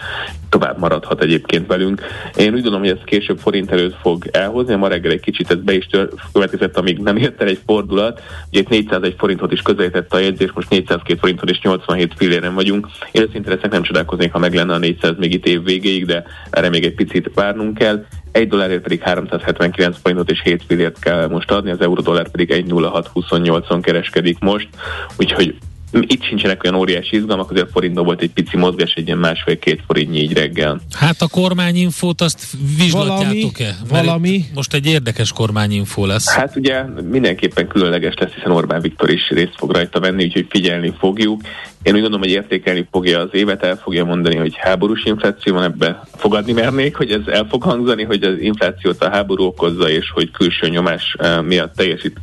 [0.48, 2.02] tovább maradhat egyébként velünk.
[2.36, 5.58] Én úgy gondolom, hogy ez később forint előtt fog elhozni, ma reggel egy kicsit ez
[5.58, 5.88] be is
[6.32, 10.52] következett, amíg nem ért el egy fordulat, ugye itt 401 forintot is közelítette a jegyzés,
[10.52, 12.88] most 402 forintot és 87 filléren vagyunk.
[13.12, 16.68] Én leszek nem csodálkoznék, ha meg lenne a 400 még itt év végéig, de erre
[16.68, 21.50] még egy picit várnunk kell, egy dollárért pedig 379 forintot és 7 fillért kell most
[21.50, 24.68] adni, az euró dollár pedig 1,0628-on kereskedik most,
[25.16, 25.54] úgyhogy
[25.92, 30.16] itt sincsenek olyan óriási izgalmak, azért forintban volt egy pici mozgás, egy ilyen másfél-két forint
[30.16, 30.80] így reggel.
[30.92, 33.76] Hát a kormányinfót azt vizslatjátok-e?
[33.88, 34.44] Valami?
[34.54, 36.28] Most egy érdekes kormányinfó lesz.
[36.28, 40.94] Hát ugye mindenképpen különleges lesz, hiszen Orbán Viktor is részt fog rajta venni, úgyhogy figyelni
[40.98, 41.40] fogjuk.
[41.82, 45.62] Én úgy gondolom, hogy értékelni fogja az évet, el fogja mondani, hogy háborús infláció van
[45.62, 46.02] ebbe.
[46.16, 50.30] Fogadni mernék, hogy ez el fog hangzani, hogy az inflációt a háború okozza, és hogy
[50.30, 52.20] külső nyomás eh, miatt teljesít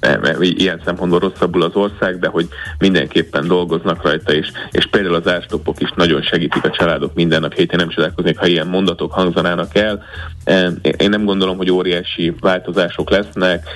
[0.00, 5.28] eh, ilyen szempontból rosszabbul az ország, de hogy mindenképpen dolgoznak rajta, és, és például az
[5.28, 9.76] árstopok is nagyon segítik a családok minden nap héten, nem csodálkoznék, ha ilyen mondatok hangzanának
[9.76, 10.02] el.
[10.44, 13.68] Eh, én nem gondolom, hogy óriási változások lesznek,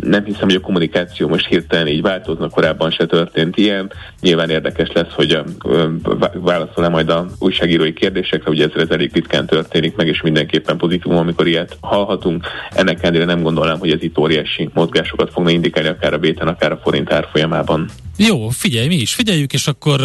[0.00, 3.92] nem hiszem, hogy a kommunikáció most hirtelen így változna, korábban se történt ilyen.
[4.20, 5.38] Nyilván érdekes lesz, hogy
[6.34, 11.16] válaszol-e majd a újságírói kérdésekre, ugye ez, ez elég ritkán történik meg, és mindenképpen pozitívum,
[11.16, 12.46] amikor ilyet hallhatunk.
[12.70, 16.72] Ennek ellenére nem gondolnám, hogy ez itt óriási mozgásokat fogna indikálni, akár a béten, akár
[16.72, 17.90] a forint árfolyamában.
[18.16, 20.00] Jó, figyelj, mi is figyeljük, és akkor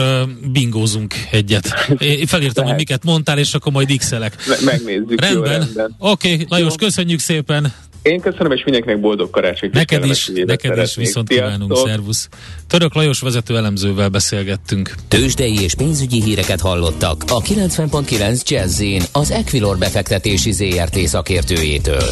[0.51, 1.67] bingózunk egyet.
[1.97, 4.35] Én felírtam, hogy miket mondtál, és akkor majd x-elek.
[4.65, 5.21] Megnézzük.
[5.21, 5.95] Rendben.
[5.97, 7.73] Oké, okay, Lajos, köszönjük szépen.
[8.01, 9.73] Én köszönöm, és mindenkinek boldog karácsonyt.
[9.73, 12.29] Neked is, neked is viszont kívánunk, szervusz.
[12.67, 14.95] Török Lajos vezető elemzővel beszélgettünk.
[15.07, 22.03] Tőzsdei és pénzügyi híreket hallottak a 90.9 jazz az Equilor befektetési ZRT szakértőjétől.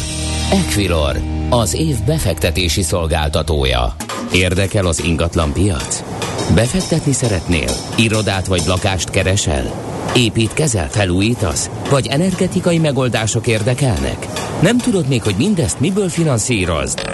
[0.52, 1.16] Equilor,
[1.48, 3.94] az év befektetési szolgáltatója.
[4.32, 6.02] Érdekel az ingatlan piac?
[6.54, 7.70] Befektetni szeretnél?
[7.96, 9.88] Irodát vagy lakást keresel?
[10.16, 11.70] Építkezel, felújítasz?
[11.90, 14.26] Vagy energetikai megoldások érdekelnek?
[14.62, 17.10] Nem tudod még, hogy mindezt miből finanszírozd?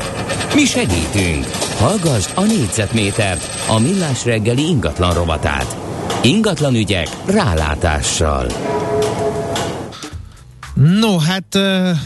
[0.55, 1.47] Mi segítünk!
[1.79, 5.77] Hallgassd a négyzetmétert, a millás reggeli ingatlan rovatát.
[6.23, 8.47] Ingatlan ügyek rálátással.
[10.77, 11.59] No, hát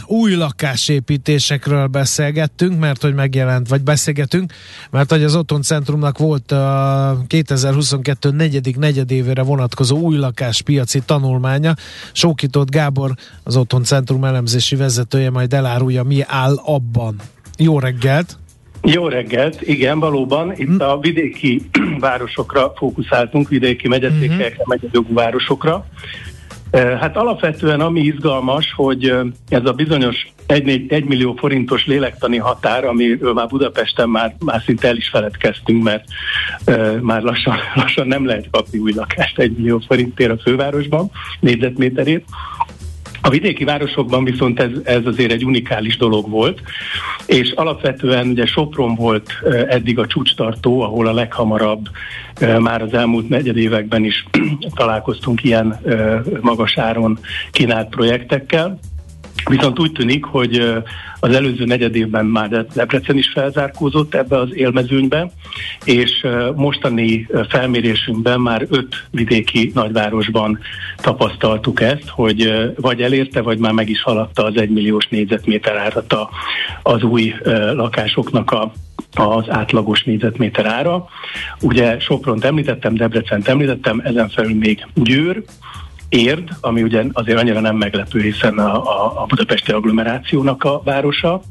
[0.05, 4.53] új lakásépítésekről beszélgettünk, mert hogy megjelent, vagy beszélgetünk,
[4.91, 11.73] mert hogy az Otthoncentrumnak volt a uh, 2022 negyedik negyedévére vonatkozó új lakáspiaci tanulmánya.
[12.11, 13.11] Sókított Gábor,
[13.43, 17.15] az Otthoncentrum elemzési vezetője majd elárulja, mi áll abban.
[17.57, 18.37] Jó reggelt!
[18.83, 24.67] Jó reggelt, igen, valóban itt a vidéki városokra fókuszáltunk, vidéki megyeszékekre, uh-huh.
[24.67, 25.85] megyedögú városokra.
[26.71, 29.15] Hát alapvetően ami izgalmas, hogy
[29.49, 34.87] ez a bizonyos 1, 1 millió forintos lélektani határ, amiről már Budapesten már, már szinte
[34.87, 36.05] el is feledkeztünk, mert
[37.01, 42.25] már lassan, lassan nem lehet kapni új lakást 1 millió forintért a fővárosban, négyzetméterét.
[43.21, 46.61] A vidéki városokban viszont ez, ez azért egy unikális dolog volt,
[47.25, 49.31] és alapvetően ugye Sopron volt
[49.67, 51.87] eddig a csúcstartó, ahol a leghamarabb
[52.59, 54.25] már az elmúlt negyed években is
[54.75, 55.79] találkoztunk ilyen
[56.41, 57.19] magas áron
[57.51, 58.79] kínált projektekkel.
[59.49, 60.81] Viszont úgy tűnik, hogy
[61.19, 65.31] az előző negyed évben már Debrecen is felzárkózott ebbe az élmezőnybe,
[65.83, 70.59] és mostani felmérésünkben már öt vidéki nagyvárosban
[70.95, 76.15] tapasztaltuk ezt, hogy vagy elérte, vagy már meg is haladta az egymilliós négyzetméter árat
[76.83, 77.33] az új
[77.73, 78.71] lakásoknak a
[79.13, 81.05] az átlagos négyzetméter ára.
[81.61, 85.43] Ugye Sopront említettem, Debrecen említettem, ezen felül még Győr,
[86.11, 91.41] Érd, ami ugye azért annyira nem meglepő, hiszen a, a, a budapesti agglomerációnak a városa,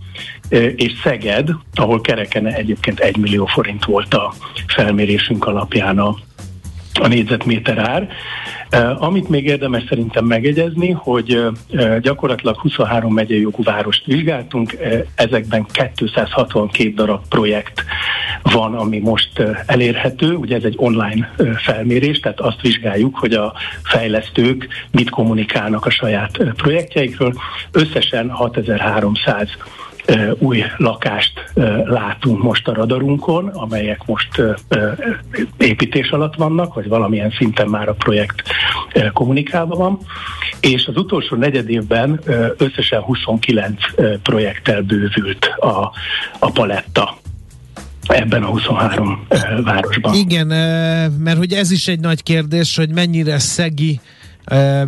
[0.77, 4.33] és Szeged, ahol kereken egyébként egy millió forint volt a
[4.67, 6.17] felmérésünk alapján a,
[7.01, 8.09] a négyzetméter ár.
[8.99, 11.43] Amit még érdemes szerintem megegyezni, hogy
[12.01, 14.77] gyakorlatilag 23 megyei jogú várost vizsgáltunk,
[15.15, 17.85] ezekben 262 darab projekt
[18.43, 20.35] van, ami most elérhető.
[20.35, 26.39] Ugye ez egy online felmérés, tehát azt vizsgáljuk, hogy a fejlesztők mit kommunikálnak a saját
[26.57, 27.35] projektjeikről.
[27.73, 29.49] Összesen 6300
[30.39, 31.53] új lakást
[31.85, 34.43] látunk most a radarunkon, amelyek most
[35.57, 38.43] építés alatt vannak, vagy valamilyen szinten már a projekt
[39.13, 39.99] kommunikálva van,
[40.61, 42.21] és az utolsó negyed évben
[42.57, 43.75] összesen 29
[44.23, 45.93] projekttel bővült a,
[46.39, 47.19] a paletta
[48.07, 49.27] ebben a 23
[49.65, 50.15] városban.
[50.15, 50.47] Igen,
[51.19, 54.01] mert hogy ez is egy nagy kérdés, hogy mennyire szegi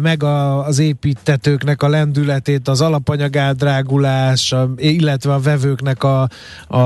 [0.00, 6.28] meg a, az építetőknek a lendületét, az alapanyag eldrágulás, illetve a vevőknek a,
[6.68, 6.78] a,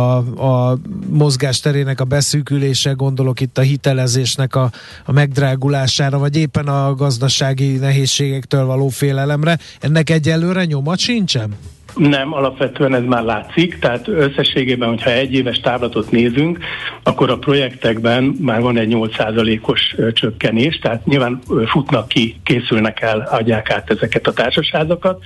[0.47, 4.71] a mozgásterének a beszűkülése, gondolok itt a hitelezésnek a,
[5.05, 9.59] a megdrágulására, vagy éppen a gazdasági nehézségektől való félelemre.
[9.81, 11.55] Ennek egyelőre nyoma sincsen?
[11.97, 16.59] Nem, alapvetően ez már látszik, tehát összességében, hogyha egy éves távlatot nézünk,
[17.03, 23.71] akkor a projektekben már van egy 8%-os csökkenés, tehát nyilván futnak ki, készülnek el, adják
[23.71, 25.23] át ezeket a társaságokat.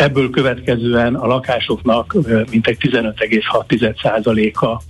[0.00, 2.16] Ebből következően a lakásoknak
[2.50, 4.82] mintegy 15,6%-a,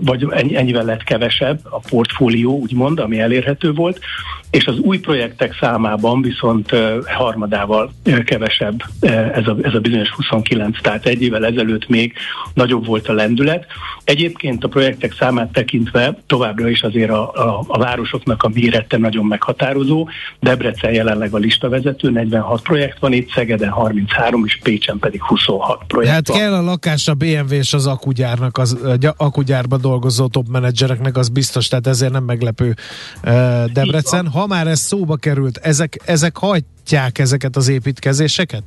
[0.00, 3.98] vagy ennyivel lett kevesebb a portfólió, úgymond, ami elérhető volt,
[4.50, 6.70] és az új projektek számában viszont
[7.04, 7.92] harmadával
[8.24, 8.82] kevesebb
[9.34, 12.12] ez a, ez a bizonyos 29, tehát egy évvel ezelőtt még
[12.54, 13.66] nagyobb volt a lendület.
[14.04, 19.24] Egyébként a projektek számát tekintve továbbra is azért a, a, a városoknak a mérete nagyon
[19.24, 20.08] meghatározó.
[20.40, 23.70] Debrecen jelenleg a listavezető, 46 projekt van itt, Szegeden
[24.12, 26.38] 33, és Pécsen pedig 26 projekt Hát van.
[26.38, 28.78] kell a lakás a BMW és az akugyárnak, az
[29.16, 32.76] akugyárba dolgozó top menedzsereknek, az biztos, tehát ezért nem meglepő
[33.72, 34.28] Debrecen.
[34.28, 38.62] Ha már ez szóba került, ezek, ezek hagyják ezeket az építkezéseket?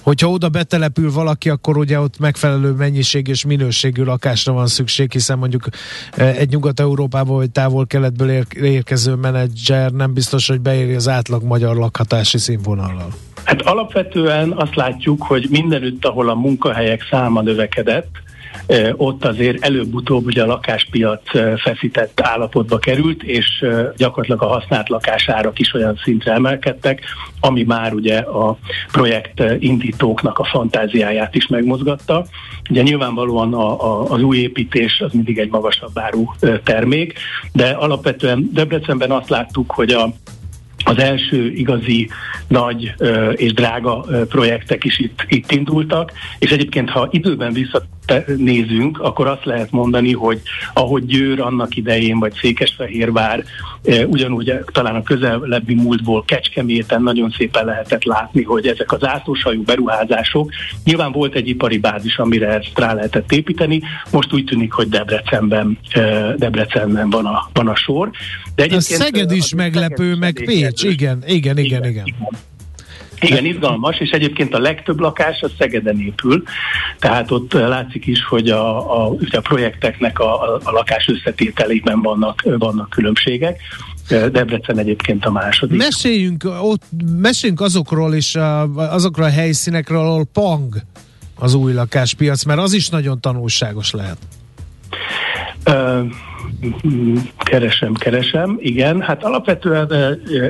[0.00, 5.38] Hogyha oda betelepül valaki, akkor ugye ott megfelelő mennyiség és minőségű lakásra van szükség, hiszen
[5.38, 5.64] mondjuk
[6.16, 13.12] egy Nyugat-Európából vagy távol-keletből érkező menedzser nem biztos, hogy beéri az átlag magyar lakhatási színvonallal.
[13.52, 18.10] Hát alapvetően azt látjuk, hogy mindenütt, ahol a munkahelyek száma növekedett,
[18.96, 21.22] ott azért előbb-utóbb ugye a lakáspiac
[21.60, 23.64] feszített állapotba került, és
[23.96, 27.00] gyakorlatilag a használt lakásárak is olyan szintre emelkedtek,
[27.40, 28.58] ami már ugye a
[28.92, 32.24] projekt indítóknak a fantáziáját is megmozgatta.
[32.70, 36.24] Ugye nyilvánvalóan a, a, az új építés az mindig egy magasabb áru
[36.64, 37.18] termék,
[37.52, 40.12] de alapvetően Debrecenben azt láttuk, hogy a
[40.84, 42.08] az első igazi
[42.48, 42.94] nagy
[43.34, 47.52] és drága projektek is itt, itt indultak, és egyébként ha időben
[48.06, 50.40] visszanézünk, akkor azt lehet mondani, hogy
[50.72, 53.44] ahogy Győr annak idején, vagy Székesfehérvár,
[54.06, 60.50] ugyanúgy talán a közelebbi múltból Kecskeméten nagyon szépen lehetett látni, hogy ezek az átlósajú beruházások,
[60.84, 65.78] nyilván volt egy ipari bázis, amire ezt rá lehetett építeni, most úgy tűnik, hogy Debrecenben,
[66.36, 68.10] Debrecenben van a, van a sor.
[68.54, 71.84] De a Szeged is meglepő, meg Pécs, igen, igen, igen, igen.
[71.84, 72.04] igen.
[72.04, 72.06] Igen,
[73.22, 76.42] izgalmas, és egyébként a legtöbb lakás a Szegeden épül,
[76.98, 82.90] tehát ott látszik is, hogy a, a, a projekteknek a, a lakás összetételében vannak, vannak
[82.90, 83.60] különbségek.
[84.08, 85.78] Debrecen egyébként a második.
[85.78, 86.82] Meséljünk, ott,
[87.16, 88.36] meséljünk azokról is,
[88.76, 90.74] azokról a helyszínekről, ahol pang
[91.38, 94.16] az új lakáspiac, mert az is nagyon tanulságos lehet.
[97.38, 99.00] Keresem, keresem, igen.
[99.00, 99.88] Hát alapvetően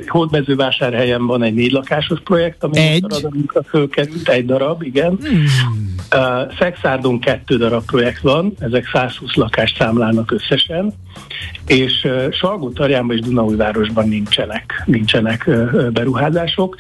[0.06, 3.04] Hódmezővásárhelyen van egy négy lakásos projekt, ami egy?
[3.46, 5.18] a fölkerült, egy darab, igen.
[5.20, 5.44] Hmm.
[6.14, 10.92] Uh, Szexárdon kettő darab projekt van, ezek 120 lakást számlálnak összesen,
[11.66, 12.72] és uh, salgó
[13.08, 16.76] és Dunaújvárosban nincsenek, nincsenek uh, beruházások.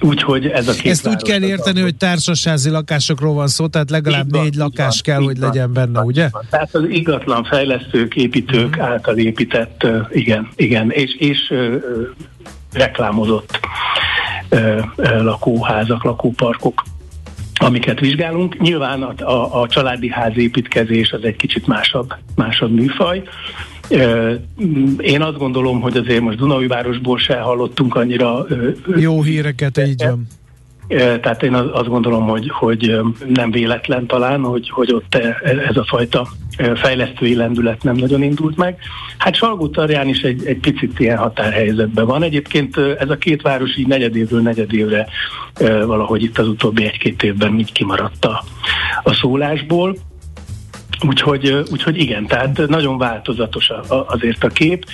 [0.00, 4.30] Úgyhogy ez a két Ezt úgy kell érteni, hogy társasházi lakásokról van szó, tehát legalább
[4.30, 6.28] van, négy lakás van, kell, hogy van, legyen benne, van, ugye?
[6.30, 6.46] Van.
[6.50, 8.84] Tehát az igazlan fejlesztők, építők uh-huh.
[8.84, 11.74] által épített, igen, igen, és, és uh,
[12.72, 13.60] reklámozott
[14.50, 14.84] uh,
[15.22, 16.82] lakóházak, lakóparkok
[17.62, 18.60] amiket vizsgálunk.
[18.60, 23.22] Nyilván a, a, a családi ház építkezés az egy kicsit másabb, másabb műfaj,
[25.00, 28.46] én azt gondolom, hogy azért most Dunaújvárosból se hallottunk annyira
[28.96, 30.26] jó híreket, így van.
[31.20, 35.14] Tehát én azt gondolom, hogy, hogy nem véletlen talán, hogy, hogy ott
[35.68, 36.28] ez a fajta
[36.74, 38.78] fejlesztői lendület nem nagyon indult meg.
[39.18, 42.22] Hát Salgótarján is egy, egy picit ilyen határhelyzetben van.
[42.22, 45.06] Egyébként ez a két város így negyedévről negyedévre
[45.86, 48.44] valahogy itt az utóbbi egy-két évben így kimaradt a,
[49.02, 49.96] a szólásból.
[51.06, 53.70] Úgyhogy, úgyhogy igen, tehát nagyon változatos
[54.06, 54.84] azért a kép.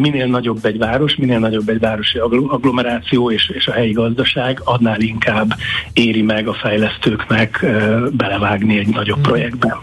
[0.00, 5.00] Minél nagyobb egy város, minél nagyobb egy városi agglomeráció és, és a helyi gazdaság, annál
[5.00, 5.54] inkább
[5.92, 7.66] éri meg a fejlesztőknek
[8.10, 9.32] belevágni egy nagyobb hmm.
[9.32, 9.78] projektbe.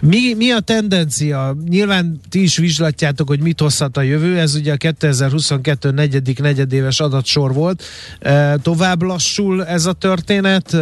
[0.00, 1.56] Mi, mi a tendencia?
[1.68, 7.00] Nyilván ti is vizslatjátok, hogy mit hozhat a jövő, ez ugye a 2022 negyedik negyedéves
[7.00, 7.82] adatsor volt.
[8.18, 10.76] E, tovább lassul ez a történet,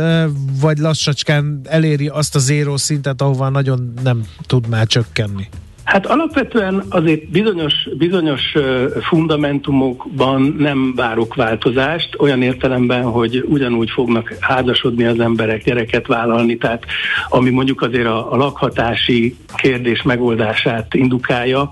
[0.61, 5.49] vagy lassacskán eléri azt a zéró szintet, ahova nagyon nem tud már csökkenni?
[5.85, 8.55] Hát alapvetően azért bizonyos, bizonyos
[9.01, 16.85] fundamentumokban nem várok változást, olyan értelemben, hogy ugyanúgy fognak házasodni az emberek, gyereket vállalni, tehát
[17.29, 21.71] ami mondjuk azért a, a lakhatási kérdés megoldását indukálja,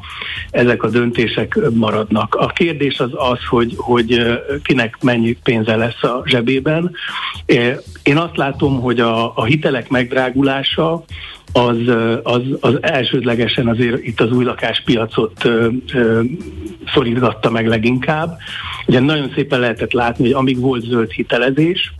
[0.51, 2.35] ezek a döntések maradnak.
[2.35, 6.90] A kérdés az az, hogy, hogy kinek mennyi pénze lesz a zsebében.
[8.03, 11.05] Én azt látom, hogy a, a hitelek megdrágulása,
[11.53, 11.77] az,
[12.23, 16.23] az, az elsődlegesen azért itt az új lakáspiacot ö, ö,
[16.95, 18.38] szorítgatta meg leginkább.
[18.87, 21.93] Ugye nagyon szépen lehetett látni, hogy amíg volt zöld hitelezés,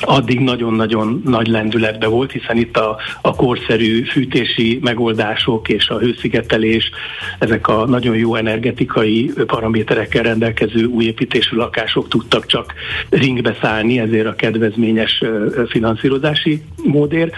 [0.00, 6.90] addig nagyon-nagyon nagy lendületbe volt, hiszen itt a, a korszerű fűtési megoldások és a hőszigetelés,
[7.38, 12.74] ezek a nagyon jó energetikai paraméterekkel rendelkező új építésű lakások tudtak csak
[13.10, 15.22] ringbe szállni, ezért a kedvezményes
[15.68, 17.30] finanszírozási módér.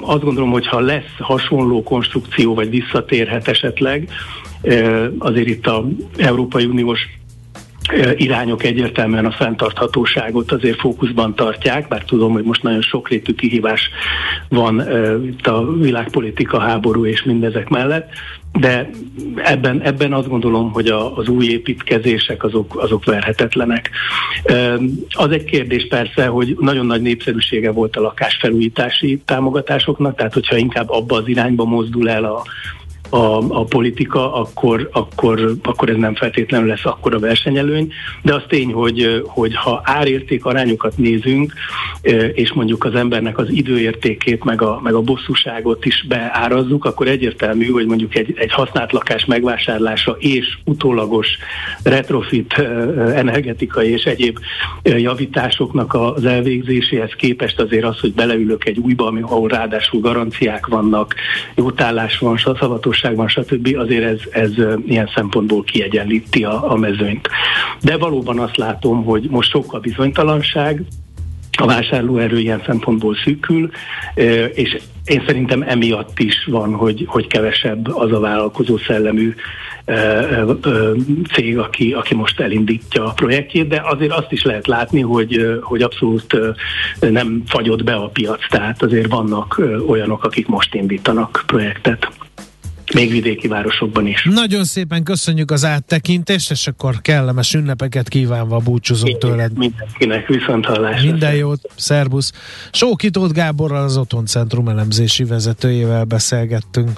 [0.00, 4.08] Azt gondolom, hogy ha lesz hasonló konstrukció, vagy visszatérhet esetleg,
[5.18, 7.19] azért itt a Európai Uniós
[8.16, 13.90] irányok egyértelműen a fenntarthatóságot azért fókuszban tartják, bár tudom, hogy most nagyon sokrétű kihívás
[14.48, 14.82] van
[15.26, 18.08] itt a világpolitika, háború és mindezek mellett,
[18.52, 18.90] de
[19.36, 23.90] ebben, ebben azt gondolom, hogy a, az új építkezések azok, azok verhetetlenek.
[25.08, 30.90] Az egy kérdés persze, hogy nagyon nagy népszerűsége volt a lakásfelújítási támogatásoknak, tehát hogyha inkább
[30.90, 32.42] abba az irányba mozdul el a,
[33.10, 37.92] a, a politika, akkor, akkor, akkor ez nem feltétlenül lesz akkora versenyelőny,
[38.22, 41.52] de az tény, hogy, hogy ha árérték arányokat nézünk,
[42.32, 47.66] és mondjuk az embernek az időértékét, meg a, meg a bosszúságot is beárazzuk, akkor egyértelmű,
[47.66, 51.28] hogy mondjuk egy, egy használt lakás megvásárlása és utólagos
[51.82, 52.52] retrofit
[53.14, 54.38] energetikai és egyéb
[54.82, 61.14] javításoknak az elvégzéséhez képest azért az, hogy beleülök egy újba, ahol ráadásul garanciák vannak,
[61.54, 63.76] jótállás van, szavatos van, stb.
[63.78, 64.50] azért ez, ez
[64.86, 67.28] ilyen szempontból kiegyenlíti a, a mezőnyt.
[67.82, 70.82] De valóban azt látom, hogy most sok a bizonytalanság,
[71.60, 73.70] a vásárlóerő ilyen szempontból szűkül,
[74.54, 79.34] és én szerintem emiatt is van, hogy, hogy kevesebb az a vállalkozó szellemű
[81.32, 85.82] cég, aki, aki most elindítja a projektjét, de azért azt is lehet látni, hogy, hogy
[85.82, 86.36] abszolút
[87.00, 92.08] nem fagyott be a piac, tehát azért vannak olyanok, akik most indítanak projektet
[92.94, 94.26] még vidéki városokban is.
[94.30, 99.58] Nagyon szépen köszönjük az áttekintést, és akkor kellemes ünnepeket kívánva búcsúzunk tőled.
[99.58, 101.10] Mindenkinek viszont hallásra.
[101.10, 102.32] Minden jót, szervusz.
[102.72, 106.90] Sókitót Gáborral az Otthoncentrum elemzési vezetőjével beszélgettünk.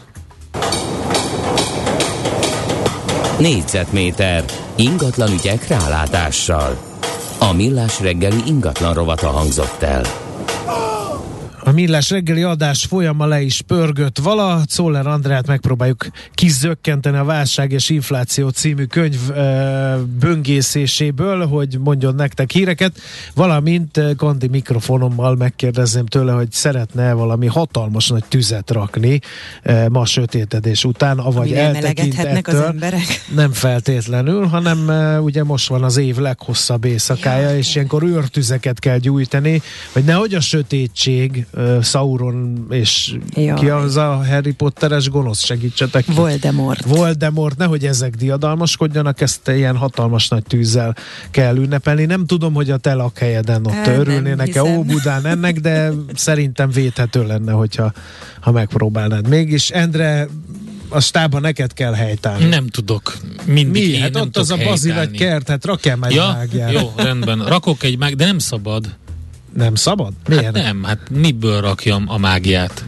[3.39, 4.45] Négyzetméter
[4.77, 6.79] ingatlan ügyek rálátással.
[7.39, 10.22] A Millás reggeli ingatlan rovata hangzott el.
[11.65, 14.63] A Millás reggeli adás folyama le is pörgött vala.
[14.67, 22.51] Czoller Andrát megpróbáljuk kizökkenteni a Válság és Infláció című könyv e, böngészéséből, hogy mondjon nektek
[22.51, 23.01] híreket,
[23.35, 29.21] valamint Kondi mikrofonommal megkérdezném tőle, hogy szeretne valami hatalmas nagy tüzet rakni
[29.63, 33.25] e, ma sötétedés után, avagy eltekint az emberek.
[33.35, 38.79] Nem feltétlenül, hanem e, ugye most van az év leghosszabb éjszakája, ja, és ilyenkor őrtüzeket
[38.79, 41.47] kell gyújtani, hogy nehogy a sötétség
[41.83, 43.59] Sauron és Jaj.
[43.59, 46.13] ki az a Harry Potteres gonosz, segítsetek ki.
[46.13, 46.85] Voldemort.
[46.85, 50.97] Voldemort, nehogy ezek diadalmaskodjanak, ezt ilyen hatalmas nagy tűzzel
[51.31, 52.05] kell ünnepelni.
[52.05, 57.53] Nem tudom, hogy a te lakhelyeden ott El, örülnének-e Óbudán ennek, de szerintem védhető lenne,
[57.53, 57.93] hogyha
[58.41, 59.29] ha megpróbálnád.
[59.29, 60.29] Mégis, Endre,
[60.89, 62.45] a stába neked kell helytállni.
[62.45, 63.17] Nem tudok.
[63.47, 63.99] Mindig Mi?
[63.99, 66.39] Hát ott az a bazilagy kert, hát rakjál meg ja,
[66.71, 67.45] Jó, rendben.
[67.47, 68.97] Rakok egy mág, de nem szabad.
[69.55, 70.13] Nem szabad?
[70.29, 70.45] Miért?
[70.45, 72.85] Hát nem, hát miből rakjam a mágiát?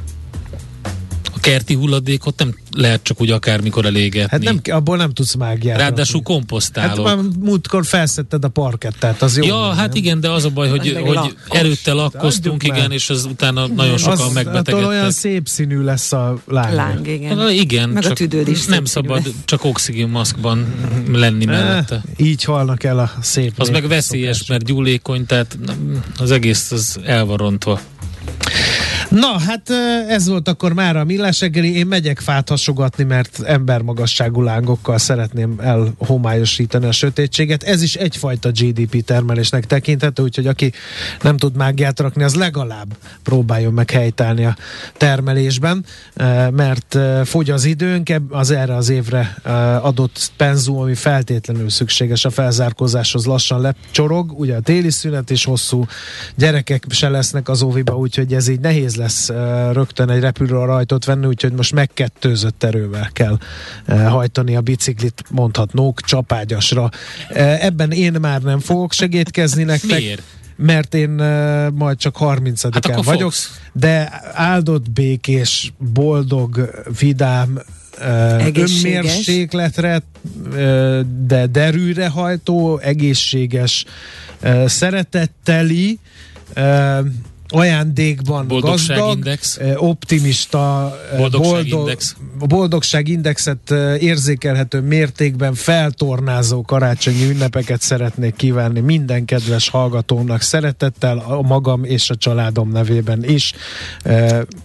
[1.44, 4.28] Kerti hulladékot nem lehet csak úgy akármikor elégetni.
[4.30, 5.78] Hát nem, abból nem tudsz mágiát.
[5.78, 7.07] Ráadásul komposztálok.
[7.07, 9.44] Hát már múltkor felszetted a parkettát, az jó.
[9.44, 11.59] Ja, nem, hát igen, de az a baj, hogy, hogy lakkos.
[11.59, 14.87] előtte lakkoztunk, igen, és az utána nagyon sokan megbetegedtek.
[14.88, 16.74] olyan szép színű lesz a láng.
[16.74, 17.37] Láng, igen.
[17.37, 19.35] Na, igen, Meg csak a tüdőd is nem szabad lesz.
[19.44, 20.74] csak oxigénmaszkban
[21.12, 22.02] lenni mellette.
[22.16, 24.48] Így halnak el a szép Az meg veszélyes, szokás.
[24.48, 25.59] mert gyúlékony, tehát
[26.18, 27.80] az egész az el van rontva.
[29.14, 29.70] Na, hát
[30.09, 31.77] ez volt akkor már a millás reggeli.
[31.77, 37.62] Én megyek fát hasogatni, mert embermagasságú lángokkal szeretném elhomályosítani a sötétséget.
[37.62, 40.72] Ez is egyfajta GDP termelésnek tekinthető, úgyhogy aki
[41.22, 44.57] nem tud mágiát rakni, az legalább próbáljon meg helytállni a
[44.96, 45.85] termelésben,
[46.50, 49.37] mert fogy az időnk, az erre az évre
[49.83, 54.40] adott penzum, ami feltétlenül szükséges a felzárkózáshoz lassan lecsorog.
[54.40, 55.87] Ugye a téli szünet is hosszú,
[56.37, 59.02] gyerekek se lesznek az óviba, úgyhogy ez így nehéz lesz
[59.73, 63.38] rögtön egy repülő rajtot venni, úgyhogy most megkettőzött erővel kell
[63.87, 66.90] hajtani a biciklit, mondhatnók csapágyasra.
[67.61, 69.98] Ebben én már nem fogok segítkezni nektek.
[69.98, 70.23] Miért?
[70.57, 73.61] mert én uh, majd csak 30-án hát vagyok, fogsz.
[73.73, 77.61] de áldott, békés, boldog, vidám,
[77.98, 80.02] uh, önmérsékletre,
[80.46, 83.85] uh, de derűre hajtó, egészséges,
[84.42, 85.98] uh, szeretetteli,
[86.57, 86.98] uh,
[87.55, 89.59] ajándékban boldogság gazdag, index.
[89.77, 92.17] optimista, boldogság boldog, index.
[92.38, 102.11] boldogságindexet érzékelhető mértékben feltornázó karácsonyi ünnepeket szeretnék kívánni minden kedves hallgatónak szeretettel, a magam és
[102.11, 103.52] a családom nevében is.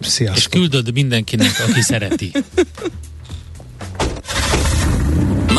[0.00, 0.36] Sziasztok!
[0.36, 2.32] És küldöd mindenkinek, aki szereti.